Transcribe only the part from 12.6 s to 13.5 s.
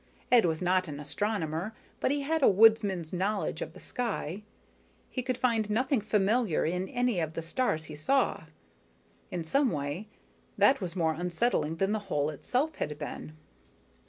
had been.